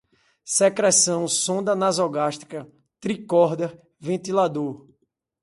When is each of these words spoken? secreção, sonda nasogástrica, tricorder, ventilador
secreção, 0.43 1.27
sonda 1.27 1.75
nasogástrica, 1.75 2.67
tricorder, 2.99 3.79
ventilador 3.99 4.89